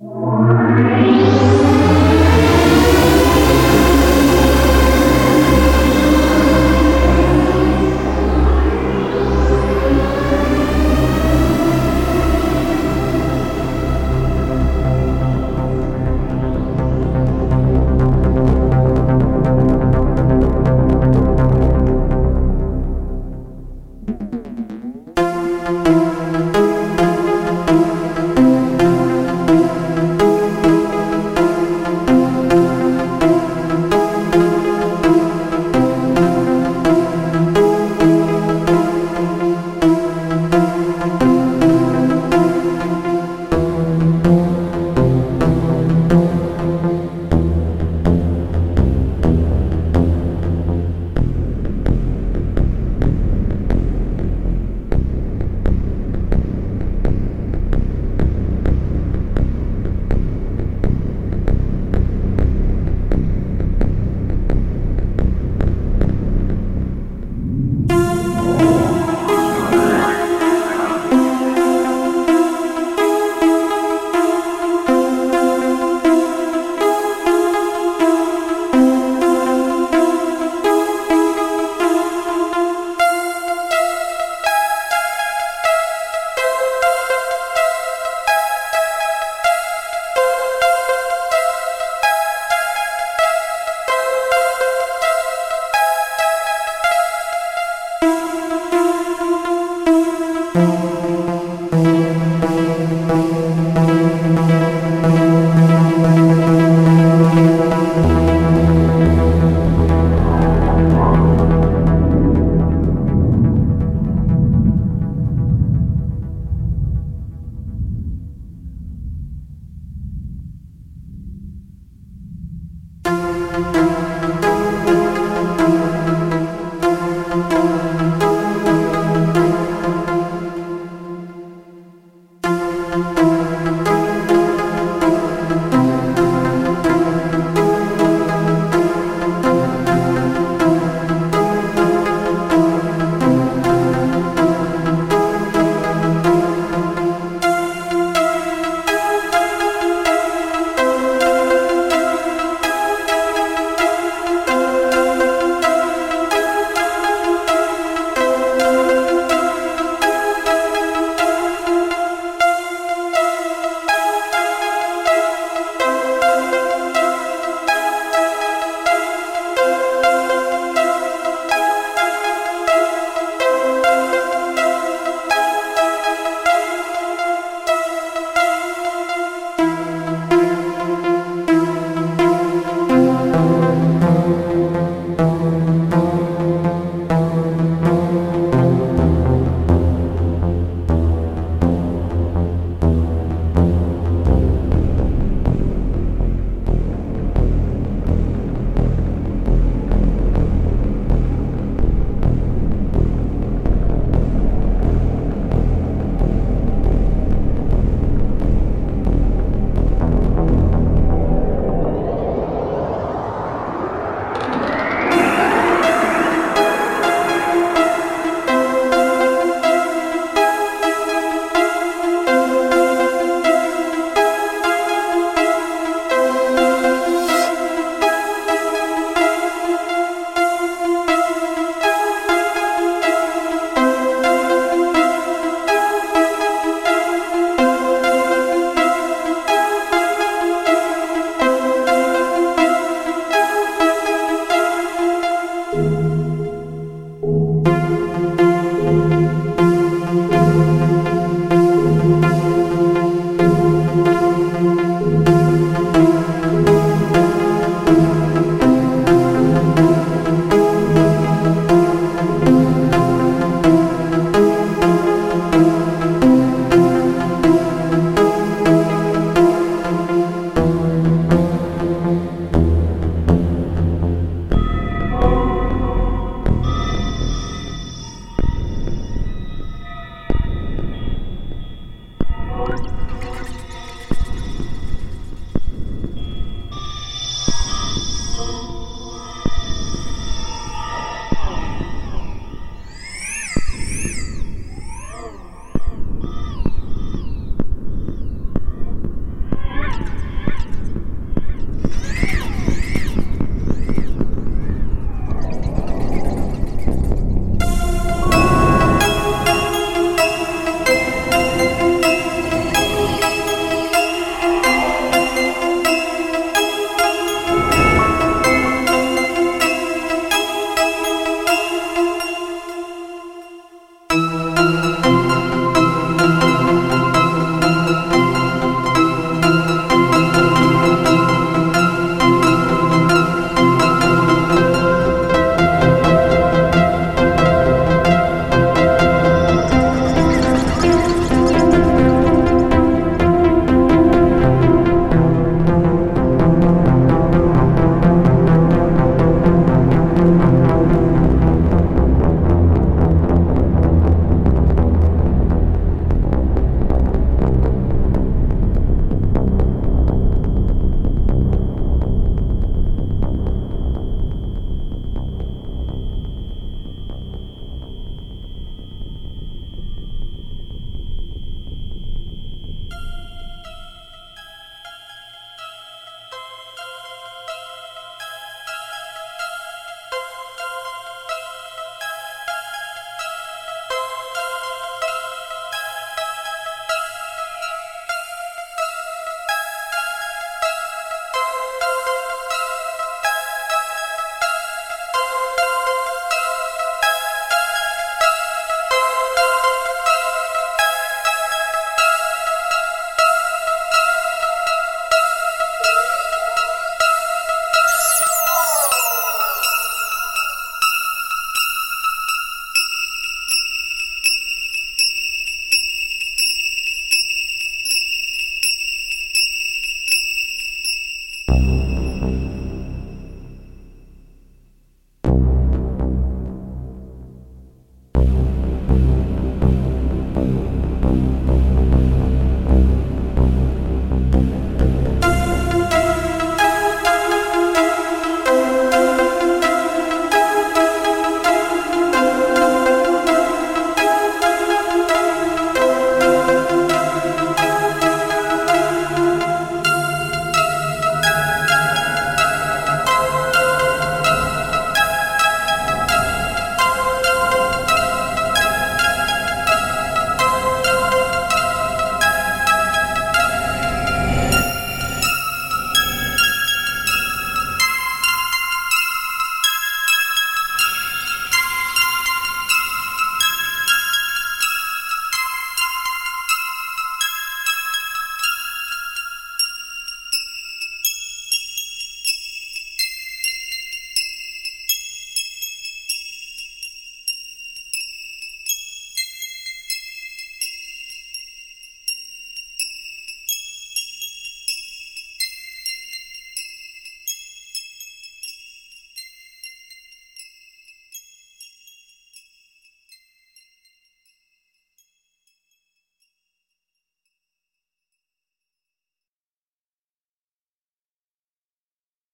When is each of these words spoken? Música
Música 0.00 2.23